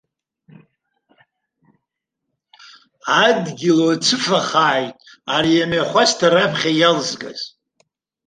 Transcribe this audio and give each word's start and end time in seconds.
Адгьыл 3.23 3.79
уацыфахааит 3.85 4.97
ари 5.35 5.63
амҩахәасҭа 5.63 6.27
раԥхьа 6.33 6.71
иалзгаз! 6.75 7.39